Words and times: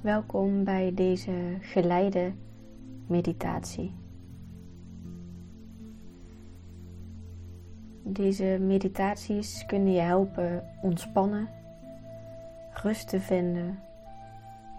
Welkom 0.00 0.64
bij 0.64 0.92
deze 0.94 1.32
geleide 1.60 2.32
meditatie. 3.06 3.94
Deze 8.02 8.58
meditaties 8.60 9.66
kunnen 9.66 9.92
je 9.92 10.00
helpen 10.00 10.64
ontspannen, 10.82 11.48
rust 12.72 13.08
te 13.08 13.20
vinden, 13.20 13.78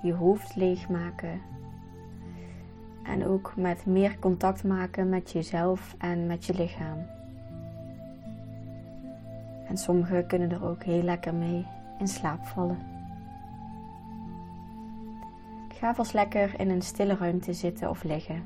je 0.02 0.14
hoofd 0.14 0.56
leegmaken 0.56 1.42
en 3.04 3.26
ook 3.26 3.54
met 3.56 3.86
meer 3.86 4.20
contact 4.20 4.64
maken 4.64 5.10
met 5.10 5.32
jezelf 5.32 5.96
en 5.98 6.28
met 6.28 6.46
je 6.46 6.54
lichaam. 6.54 7.06
En 9.68 9.78
sommigen 9.78 10.28
kunnen 10.28 10.52
er 10.52 10.66
ook 10.66 10.84
heel 10.84 11.04
lekker 11.04 11.34
mee 11.34 11.66
in 12.00 12.08
slaap 12.08 12.46
vallen. 12.46 13.01
Ga 15.82 15.96
vast 15.96 16.14
lekker 16.14 16.60
in 16.60 16.70
een 16.70 16.82
stille 16.82 17.16
ruimte 17.16 17.54
zitten 17.54 17.90
of 17.90 18.04
liggen. 18.04 18.44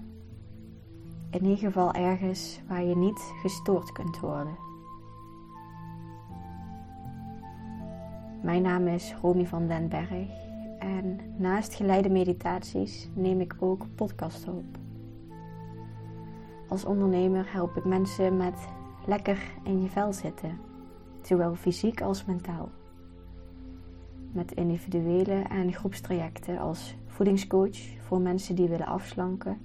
In 1.32 1.44
ieder 1.44 1.58
geval 1.58 1.94
ergens 1.94 2.62
waar 2.68 2.84
je 2.84 2.96
niet 2.96 3.34
gestoord 3.42 3.92
kunt 3.92 4.20
worden. 4.20 4.58
Mijn 8.42 8.62
naam 8.62 8.88
is 8.88 9.16
Romy 9.22 9.46
van 9.46 9.68
den 9.68 9.90
Berg 9.90 10.30
en 10.80 11.20
naast 11.38 11.74
geleide 11.74 12.10
meditaties 12.10 13.10
neem 13.14 13.40
ik 13.40 13.56
ook 13.60 13.86
podcast 13.96 14.48
op. 14.48 14.78
Als 16.68 16.86
ondernemer 16.86 17.52
help 17.54 17.76
ik 17.76 17.86
mensen 17.86 18.38
met 18.38 18.68
lekker 19.06 19.40
in 19.64 19.82
je 19.82 19.90
vel 19.90 20.14
zitten, 20.14 20.60
zowel 21.22 21.56
fysiek 21.56 22.02
als 22.02 22.26
mentaal. 22.26 22.70
Met 24.36 24.52
individuele 24.52 25.42
en 25.42 25.74
groepstrajecten 25.74 26.58
als 26.58 26.96
voedingscoach 27.08 27.78
voor 28.00 28.22
mensen 28.22 28.56
die 28.56 28.68
willen 28.68 28.86
afslanken 28.86 29.58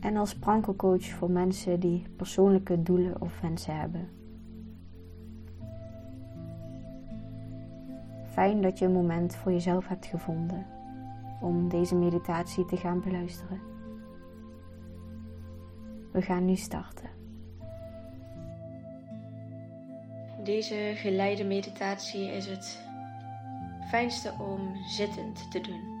en 0.00 0.16
als 0.16 0.34
prankelcoach 0.34 1.04
voor 1.04 1.30
mensen 1.30 1.80
die 1.80 2.06
persoonlijke 2.16 2.82
doelen 2.82 3.20
of 3.20 3.40
wensen 3.40 3.76
hebben. 3.76 4.08
Fijn 8.32 8.62
dat 8.62 8.78
je 8.78 8.84
een 8.84 8.92
moment 8.92 9.36
voor 9.36 9.52
jezelf 9.52 9.88
hebt 9.88 10.06
gevonden 10.06 10.66
om 11.40 11.68
deze 11.68 11.94
meditatie 11.94 12.64
te 12.64 12.76
gaan 12.76 13.00
beluisteren. 13.00 13.60
We 16.12 16.22
gaan 16.22 16.44
nu 16.44 16.56
starten. 16.56 17.10
Deze 20.44 20.92
geleide 20.94 21.44
meditatie 21.44 22.26
is 22.30 22.46
het 22.46 22.85
fijnste 23.86 24.34
om 24.38 24.76
zittend 24.86 25.50
te 25.50 25.60
doen. 25.60 25.94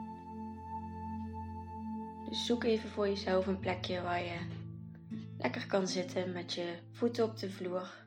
Dus 2.28 2.46
zoek 2.46 2.64
even 2.64 2.90
voor 2.90 3.08
jezelf 3.08 3.46
een 3.46 3.58
plekje 3.58 4.02
waar 4.02 4.22
je 4.22 4.38
lekker 5.38 5.66
kan 5.66 5.88
zitten 5.88 6.32
met 6.32 6.52
je 6.52 6.78
voeten 6.90 7.24
op 7.24 7.38
de 7.38 7.50
vloer. 7.50 8.04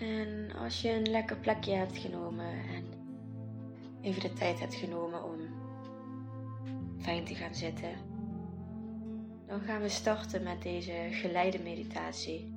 En 0.00 0.52
als 0.52 0.80
je 0.80 0.92
een 0.92 1.10
lekker 1.10 1.36
plekje 1.36 1.72
hebt 1.72 1.98
genomen 1.98 2.46
en 2.46 2.84
even 4.00 4.20
de 4.20 4.32
tijd 4.32 4.60
hebt 4.60 4.74
genomen 4.74 5.24
om 5.24 5.40
fijn 6.98 7.24
te 7.24 7.34
gaan 7.34 7.54
zitten, 7.54 7.94
dan 9.46 9.60
gaan 9.60 9.80
we 9.80 9.88
starten 9.88 10.42
met 10.42 10.62
deze 10.62 11.08
geleide 11.10 11.58
meditatie. 11.58 12.55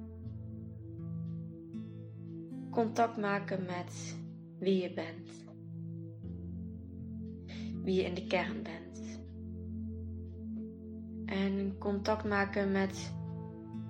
Contact 2.69 3.17
maken 3.17 3.65
met 3.65 4.17
wie 4.59 4.81
je 4.81 4.93
bent. 4.93 5.45
Wie 7.83 7.95
je 7.95 8.03
in 8.03 8.13
de 8.13 8.27
kern 8.27 8.63
bent. 8.63 9.19
En 11.25 11.77
contact 11.77 12.23
maken 12.23 12.71
met 12.71 13.13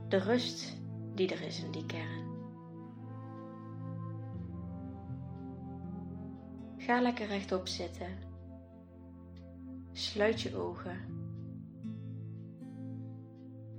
de 0.07 0.17
rust 0.17 0.77
die 1.15 1.33
er 1.33 1.41
is 1.41 1.63
in 1.63 1.71
die 1.71 1.85
kern. 1.85 2.27
Ga 6.77 7.01
lekker 7.01 7.27
rechtop 7.27 7.67
zitten. 7.67 8.17
Sluit 9.91 10.41
je 10.41 10.55
ogen. 10.55 10.97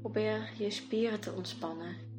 Probeer 0.00 0.52
je 0.58 0.70
spieren 0.70 1.20
te 1.20 1.32
ontspannen. 1.32 2.09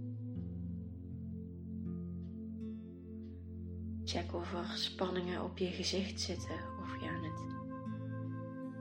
Check 4.12 4.34
of 4.34 4.54
er 4.54 4.78
spanningen 4.78 5.44
op 5.44 5.58
je 5.58 5.68
gezicht 5.68 6.22
zitten 6.22 6.56
of 6.82 7.02
je 7.02 7.10
aan 7.10 7.24
het 7.24 7.42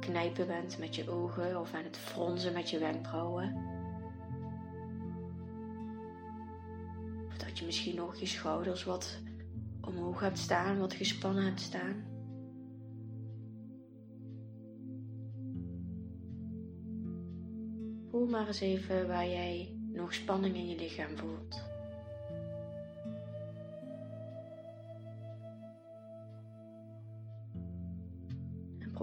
knijpen 0.01 0.47
bent 0.47 0.79
met 0.79 0.95
je 0.95 1.11
ogen 1.11 1.61
of 1.61 1.75
aan 1.75 1.85
het 1.85 1.97
fronsen 1.97 2.53
met 2.53 2.71
je 2.71 2.79
wenkbrauwen. 2.79 3.57
Of 7.27 7.37
dat 7.37 7.59
je 7.59 7.65
misschien 7.65 7.97
nog 7.97 8.17
je 8.17 8.27
schouders 8.27 8.85
wat 8.85 9.19
omhoog 9.81 10.21
hebt 10.21 10.39
staan, 10.39 10.79
wat 10.79 10.95
gespannen 10.95 11.45
hebt 11.45 11.61
staan. 11.61 12.05
Voel 18.11 18.27
maar 18.27 18.47
eens 18.47 18.61
even 18.61 19.07
waar 19.07 19.29
jij 19.29 19.79
nog 19.93 20.15
spanning 20.15 20.55
in 20.55 20.69
je 20.69 20.77
lichaam 20.77 21.17
voelt. 21.17 21.70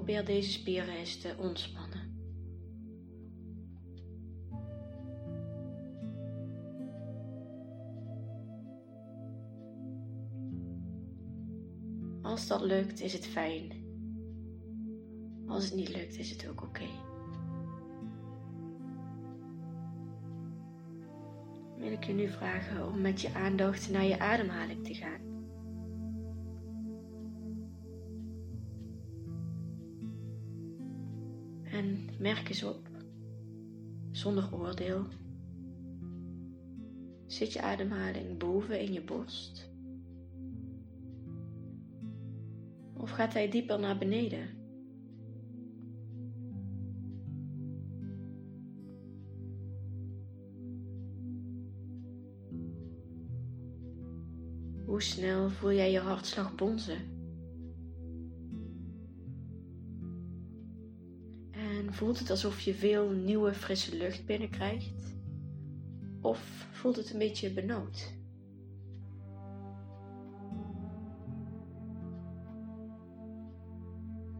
Probeer 0.07 0.25
deze 0.25 0.51
spieren 0.51 0.93
eens 0.93 1.21
te 1.21 1.35
ontspannen. 1.37 2.15
Als 12.21 12.47
dat 12.47 12.61
lukt, 12.61 13.01
is 13.01 13.13
het 13.13 13.25
fijn. 13.25 13.71
Als 15.47 15.65
het 15.65 15.73
niet 15.73 15.89
lukt, 15.89 16.17
is 16.17 16.29
het 16.29 16.47
ook 16.49 16.61
oké. 16.61 16.87
Wil 21.77 21.91
ik 21.91 22.03
je 22.03 22.13
nu 22.13 22.29
vragen 22.29 22.87
om 22.87 23.01
met 23.01 23.21
je 23.21 23.33
aandacht 23.33 23.89
naar 23.89 24.05
je 24.05 24.19
ademhaling 24.19 24.85
te 24.85 24.93
gaan. 24.93 25.26
Merk 32.19 32.49
eens 32.49 32.63
op, 32.63 32.89
zonder 34.11 34.53
oordeel, 34.53 35.05
zit 37.25 37.53
je 37.53 37.61
ademhaling 37.61 38.37
boven 38.37 38.79
in 38.79 38.93
je 38.93 39.03
borst? 39.03 39.71
Of 42.93 43.09
gaat 43.09 43.33
hij 43.33 43.49
dieper 43.49 43.79
naar 43.79 43.97
beneden? 43.97 44.57
Hoe 54.85 55.01
snel 55.01 55.49
voel 55.49 55.71
jij 55.71 55.91
je 55.91 55.99
hartslag 55.99 56.55
bonzen? 56.55 57.16
En 61.77 61.93
voelt 61.93 62.19
het 62.19 62.29
alsof 62.29 62.59
je 62.59 62.73
veel 62.73 63.09
nieuwe 63.09 63.53
frisse 63.53 63.97
lucht 63.97 64.25
binnenkrijgt? 64.25 65.15
Of 66.21 66.67
voelt 66.71 66.95
het 66.95 67.11
een 67.11 67.19
beetje 67.19 67.53
benauwd? 67.53 68.13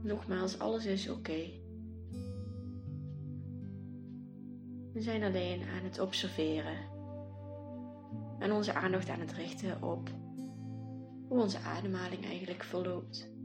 Nogmaals, 0.02 0.60
alles 0.60 0.86
is 0.86 1.10
oké. 1.10 1.50
We 4.94 5.02
zijn 5.02 5.24
alleen 5.24 5.62
aan 5.64 5.84
het 5.84 6.00
observeren 6.00 6.78
en 8.40 8.52
onze 8.52 8.74
aandacht 8.74 9.10
aan 9.10 9.20
het 9.20 9.34
richten 9.34 9.84
op 9.84 10.10
hoe 11.28 11.42
onze 11.42 11.60
ademhaling 11.60 12.26
eigenlijk 12.26 12.64
verloopt. 12.64 13.37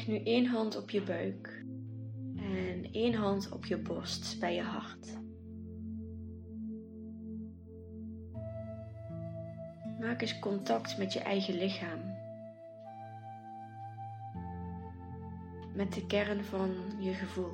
Leg 0.00 0.08
nu 0.08 0.24
één 0.24 0.46
hand 0.46 0.76
op 0.76 0.90
je 0.90 1.02
buik 1.02 1.64
en 2.36 2.92
één 2.92 3.14
hand 3.14 3.52
op 3.52 3.64
je 3.64 3.76
borst 3.76 4.40
bij 4.40 4.54
je 4.54 4.62
hart. 4.62 5.18
Maak 10.00 10.20
eens 10.20 10.38
contact 10.38 10.98
met 10.98 11.12
je 11.12 11.20
eigen 11.20 11.54
lichaam. 11.54 12.18
met 15.74 15.92
de 15.92 16.06
kern 16.06 16.44
van 16.44 16.70
je 16.98 17.12
gevoel. 17.14 17.52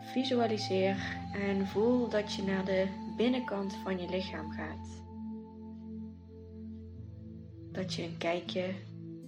Visualiseer 0.00 0.96
en 1.32 1.66
voel 1.66 2.08
dat 2.08 2.34
je 2.34 2.42
naar 2.42 2.64
de 2.64 3.01
binnenkant 3.16 3.74
van 3.74 3.98
je 3.98 4.08
lichaam 4.08 4.50
gaat. 4.50 5.02
Dat 7.72 7.94
je 7.94 8.02
een 8.02 8.18
kijkje 8.18 8.74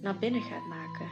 naar 0.01 0.19
binnen 0.19 0.41
gaat 0.41 0.65
maken. 0.67 1.07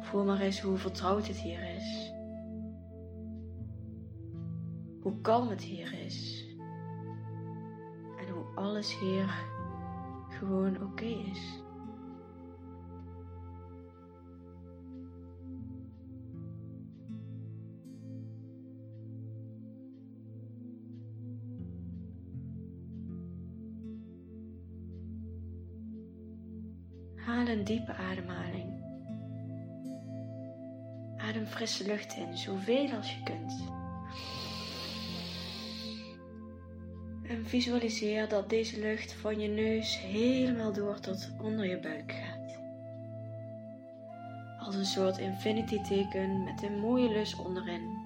Voel 0.00 0.24
maar 0.24 0.40
eens 0.40 0.60
hoe 0.60 0.76
vertrouwd 0.76 1.26
het 1.26 1.36
hier 1.36 1.74
is. 1.76 2.12
Hoe 5.00 5.20
kalm 5.20 5.48
het 5.48 5.62
hier 5.62 6.04
is. 6.04 6.46
En 8.16 8.28
hoe 8.28 8.44
alles 8.54 8.98
hier 8.98 9.46
gewoon 10.28 10.82
oké 10.82 11.04
is. 11.04 11.63
Een 27.54 27.64
diepe 27.64 27.92
ademhaling. 27.92 28.82
Adem 31.16 31.46
frisse 31.46 31.86
lucht 31.86 32.16
in, 32.16 32.36
zoveel 32.36 32.90
als 32.90 33.14
je 33.14 33.22
kunt. 33.22 33.64
En 37.28 37.46
visualiseer 37.46 38.28
dat 38.28 38.50
deze 38.50 38.80
lucht 38.80 39.12
van 39.12 39.40
je 39.40 39.48
neus 39.48 39.98
helemaal 39.98 40.72
door 40.72 41.00
tot 41.00 41.30
onder 41.42 41.66
je 41.66 41.80
buik 41.80 42.12
gaat. 42.12 42.58
Als 44.58 44.74
een 44.74 44.84
soort 44.84 45.18
infinity 45.18 45.80
teken 45.80 46.44
met 46.44 46.62
een 46.62 46.78
mooie 46.78 47.08
lus 47.08 47.36
onderin. 47.36 48.02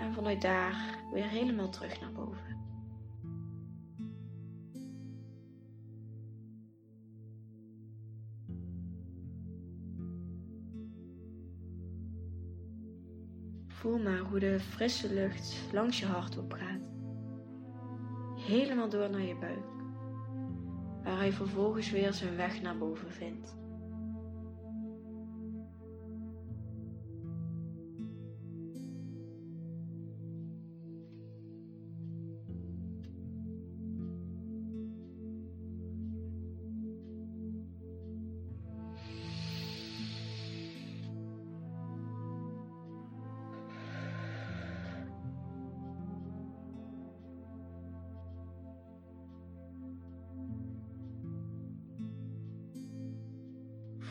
En 0.00 0.12
vanuit 0.12 0.42
daar 0.42 0.98
weer 1.12 1.28
helemaal 1.28 1.68
terug 1.68 2.00
naar 2.00 2.12
boven. 2.12 2.53
Voel 13.84 13.98
maar 13.98 14.18
hoe 14.18 14.38
de 14.38 14.60
frisse 14.60 15.14
lucht 15.14 15.56
langs 15.72 16.00
je 16.00 16.06
hart 16.06 16.38
opgaat. 16.38 16.80
Helemaal 18.36 18.88
door 18.88 19.10
naar 19.10 19.22
je 19.22 19.36
buik, 19.36 19.66
waar 21.02 21.16
hij 21.16 21.32
vervolgens 21.32 21.90
weer 21.90 22.12
zijn 22.12 22.36
weg 22.36 22.62
naar 22.62 22.78
boven 22.78 23.10
vindt. 23.10 23.56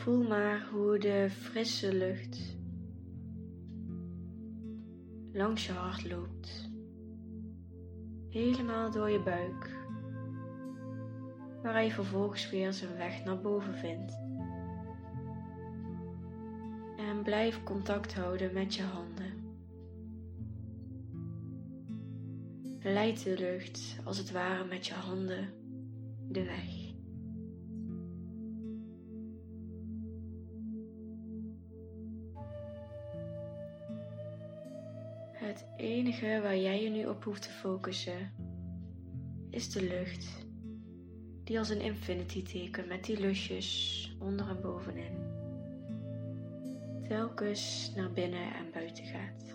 Voel 0.04 0.22
maar 0.22 0.68
hoe 0.72 0.98
de 0.98 1.26
frisse 1.30 1.94
lucht 1.94 2.56
langs 5.32 5.66
je 5.66 5.72
hart 5.72 6.10
loopt. 6.10 6.70
Helemaal 8.28 8.90
door 8.90 9.10
je 9.10 9.22
buik, 9.22 9.76
waar 11.62 11.72
hij 11.72 11.90
vervolgens 11.90 12.50
weer 12.50 12.72
zijn 12.72 12.96
weg 12.96 13.24
naar 13.24 13.40
boven 13.40 13.74
vindt. 13.74 14.12
En 16.96 17.22
blijf 17.22 17.62
contact 17.62 18.14
houden 18.14 18.52
met 18.52 18.74
je 18.74 18.82
handen. 18.82 19.32
Leid 22.80 23.24
de 23.24 23.38
lucht 23.38 23.98
als 24.04 24.18
het 24.18 24.30
ware 24.30 24.64
met 24.64 24.86
je 24.86 24.94
handen 24.94 25.48
de 26.28 26.44
weg. 26.44 26.83
Het 35.54 35.66
enige 35.76 36.40
waar 36.42 36.58
jij 36.58 36.82
je 36.82 36.90
nu 36.90 37.06
op 37.06 37.24
hoeft 37.24 37.42
te 37.42 37.50
focussen 37.50 38.32
is 39.50 39.70
de 39.70 39.82
lucht, 39.82 40.46
die 41.44 41.58
als 41.58 41.68
een 41.68 41.80
infinity 41.80 42.42
teken 42.42 42.88
met 42.88 43.04
die 43.04 43.20
lusjes 43.20 44.16
onder 44.18 44.48
en 44.48 44.60
bovenin 44.60 45.42
telkens 47.08 47.92
naar 47.94 48.12
binnen 48.12 48.54
en 48.54 48.70
buiten 48.72 49.04
gaat. 49.04 49.53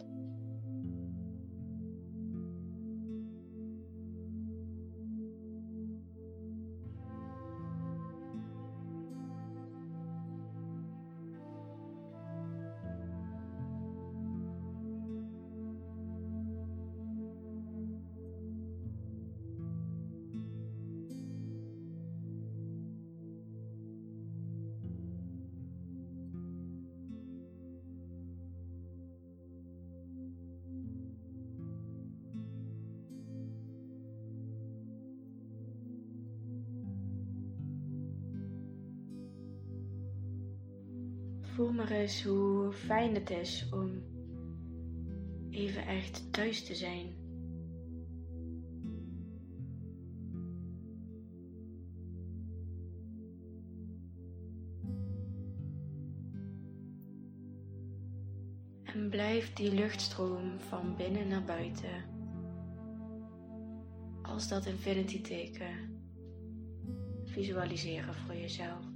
Voel 41.59 41.71
maar 41.71 41.91
eens 41.91 42.23
hoe 42.23 42.71
fijn 42.71 43.13
het 43.13 43.29
is 43.29 43.69
om 43.71 44.03
even 45.49 45.85
echt 45.85 46.33
thuis 46.33 46.65
te 46.65 46.75
zijn. 46.75 47.07
En 58.83 59.09
blijf 59.09 59.53
die 59.53 59.73
luchtstroom 59.73 60.59
van 60.59 60.95
binnen 60.95 61.27
naar 61.27 61.43
buiten. 61.43 62.03
Als 64.21 64.47
dat 64.47 64.65
infinity 64.65 65.21
teken 65.21 66.01
visualiseren 67.25 68.15
voor 68.15 68.35
jezelf. 68.35 68.88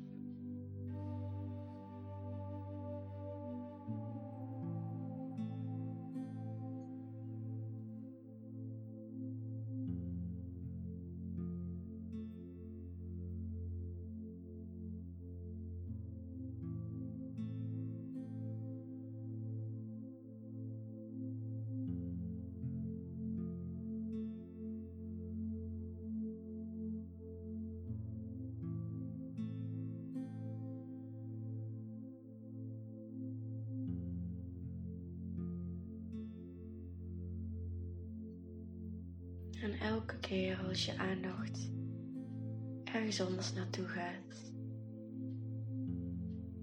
En 39.64 39.80
elke 39.80 40.18
keer 40.20 40.60
als 40.68 40.86
je 40.86 40.98
aandacht 40.98 41.72
ergens 42.84 43.22
anders 43.22 43.54
naartoe 43.54 43.86
gaat, 43.88 44.52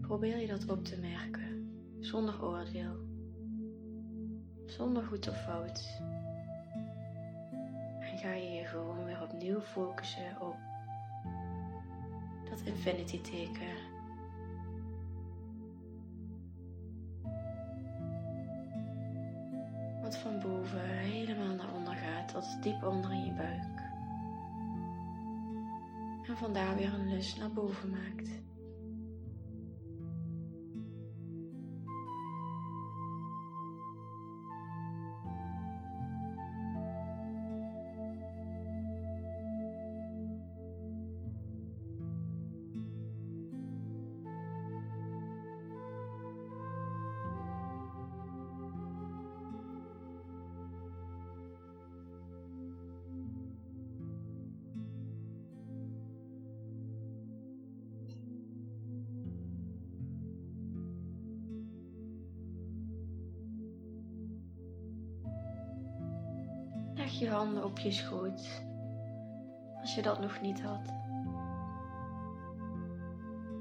probeer 0.01 0.39
je 0.39 0.47
dat 0.47 0.69
op 0.69 0.85
te 0.85 0.99
merken, 0.99 1.71
zonder 2.01 2.45
oordeel, 2.45 2.97
zonder 4.67 5.03
goed 5.03 5.29
of 5.29 5.43
fout, 5.43 6.01
ga 8.01 8.33
je 8.35 8.51
je 8.51 8.65
gewoon 8.65 9.05
weer 9.05 9.23
opnieuw 9.23 9.61
focussen 9.61 10.41
op 10.41 10.57
dat 12.51 12.61
infinity 12.65 13.21
teken. 13.21 13.77
Wat 20.03 20.17
van 20.17 20.41
boven 20.41 21.00
tot 22.33 22.63
diep 22.63 22.83
onder 22.83 23.13
in 23.13 23.25
je 23.25 23.33
buik. 23.33 23.79
En 26.29 26.37
vandaar 26.37 26.77
weer 26.77 26.95
een 26.95 27.09
lus 27.09 27.37
naar 27.37 27.53
boven 27.53 27.91
maakt. 27.91 28.29
Je 67.21 67.31
handen 67.31 67.65
op 67.65 67.79
je 67.79 67.93
schoot 67.93 68.63
als 69.81 69.95
je 69.95 70.03
dat 70.03 70.21
nog 70.21 70.41
niet 70.41 70.63
had. 70.63 70.93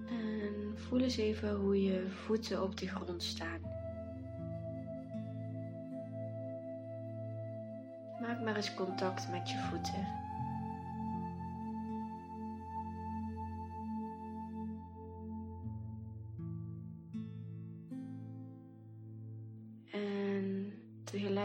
En 0.10 0.74
voel 0.76 1.00
eens 1.00 1.18
even 1.18 1.56
hoe 1.56 1.84
je 1.84 2.10
voeten 2.10 2.64
op 2.64 2.78
de 2.78 2.88
grond 2.88 3.24
staan. 3.24 3.62
Maak 8.22 8.42
maar 8.44 8.56
eens 8.56 8.74
contact 8.74 9.30
met 9.32 9.50
je 9.50 9.58
voeten. 9.58 10.08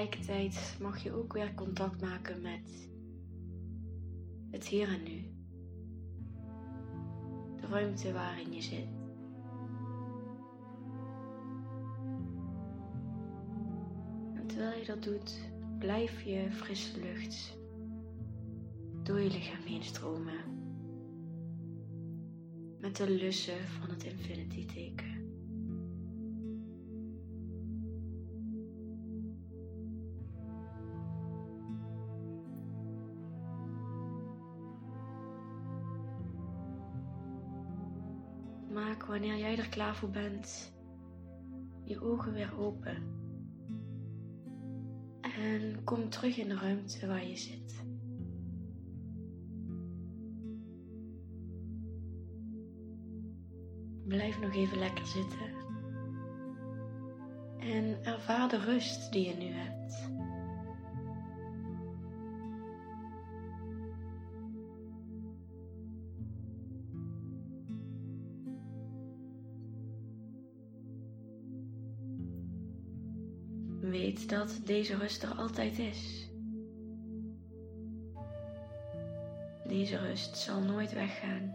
Tegelijkertijd 0.09 0.77
mag 0.81 1.03
je 1.03 1.13
ook 1.13 1.33
weer 1.33 1.55
contact 1.55 2.01
maken 2.01 2.43
met 2.43 2.89
het 4.51 4.67
hier 4.67 4.89
en 4.89 5.03
nu. 5.03 5.33
De 7.61 7.67
ruimte 7.67 8.13
waarin 8.13 8.53
je 8.53 8.63
zit. 8.63 8.89
En 14.35 14.47
terwijl 14.47 14.79
je 14.79 14.85
dat 14.87 15.03
doet, 15.03 15.53
blijf 15.79 16.23
je 16.23 16.51
frisse 16.51 17.01
lucht 17.01 17.59
door 19.03 19.21
je 19.21 19.31
lichaam 19.31 19.63
heen 19.63 19.83
stromen. 19.83 20.39
Met 22.81 22.97
de 22.97 23.11
lussen 23.11 23.69
van 23.81 23.91
het 23.91 24.05
infinity 24.05 24.67
teken. 24.67 25.24
Maak 38.75 39.07
wanneer 39.07 39.37
jij 39.37 39.59
er 39.59 39.69
klaar 39.69 39.97
voor 39.97 40.11
bent, 40.11 40.73
je 41.85 42.01
ogen 42.01 42.33
weer 42.33 42.59
open. 42.59 42.97
En 45.21 45.85
kom 45.85 46.09
terug 46.09 46.37
in 46.37 46.49
de 46.49 46.55
ruimte 46.55 47.07
waar 47.07 47.27
je 47.27 47.37
zit. 47.37 47.85
Blijf 54.07 54.41
nog 54.41 54.55
even 54.55 54.79
lekker 54.79 55.07
zitten. 55.07 55.55
En 57.59 58.05
ervaar 58.05 58.49
de 58.49 58.59
rust 58.59 59.13
die 59.13 59.29
je 59.29 59.35
nu 59.35 59.47
hebt. 59.47 60.11
Dat 74.35 74.61
deze 74.65 74.97
rust 74.97 75.23
er 75.23 75.35
altijd 75.35 75.79
is. 75.79 76.29
Deze 79.69 79.97
rust 79.97 80.37
zal 80.37 80.61
nooit 80.61 80.93
weggaan. 80.93 81.55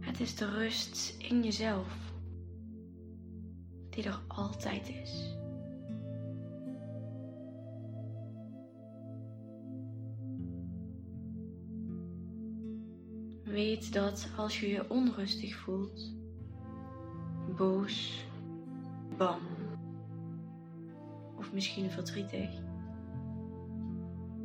Het 0.00 0.20
is 0.20 0.36
de 0.36 0.50
rust 0.50 1.14
in 1.18 1.42
jezelf 1.42 2.12
die 3.90 4.04
er 4.04 4.20
altijd 4.28 4.88
is. 4.88 5.36
Weet 13.44 13.92
dat 13.92 14.28
als 14.36 14.60
je 14.60 14.68
je 14.68 14.90
onrustig 14.90 15.56
voelt, 15.56 16.14
boos, 17.56 18.24
bang 19.16 19.42
of 21.36 21.52
misschien 21.52 21.90
verdrietig, 21.90 22.62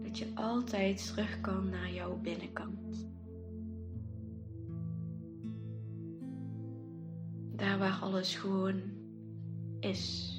dat 0.01 0.17
je 0.17 0.31
altijd 0.35 1.07
terug 1.07 1.41
kan 1.41 1.69
naar 1.69 1.91
jouw 1.91 2.17
binnenkant. 2.17 3.07
Daar 7.55 7.77
waar 7.77 7.99
alles 8.01 8.35
gewoon 8.35 8.81
is 9.79 10.33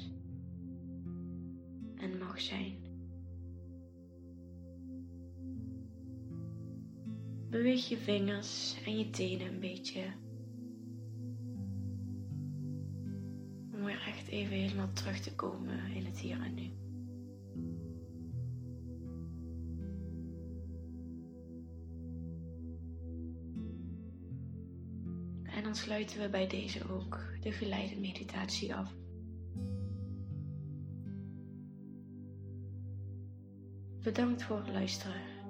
en 1.95 2.17
mag 2.17 2.41
zijn. 2.41 2.81
Beweeg 7.49 7.89
je 7.89 7.97
vingers 7.97 8.81
en 8.85 8.97
je 8.97 9.09
tenen 9.09 9.47
een 9.47 9.59
beetje. 9.59 10.03
Om 13.73 13.83
weer 13.83 13.99
even 14.31 14.57
helemaal 14.57 14.93
terug 14.93 15.19
te 15.19 15.35
komen 15.35 15.93
in 15.93 16.05
het 16.05 16.19
hier 16.19 16.41
en 16.41 16.53
nu. 16.53 16.69
En 25.43 25.63
dan 25.63 25.75
sluiten 25.75 26.19
we 26.21 26.29
bij 26.29 26.47
deze 26.47 26.89
ook 26.89 27.19
de 27.39 27.51
geleide 27.51 27.99
meditatie 27.99 28.75
af. 28.75 28.93
Bedankt 34.03 34.43
voor 34.43 34.57
het 34.57 34.69
luisteren. 34.69 35.40